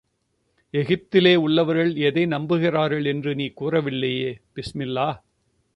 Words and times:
எகிப்திலே 0.73 1.35
உள்ளவர்கள் 1.35 1.95
எதை 1.95 2.25
நம்புகிறார்கள் 2.25 3.05
என்று 3.05 3.35
நீ 3.35 3.47
கூறவில்லையே. 3.61 4.31
பிஸ்மில்லா!... 4.55 5.07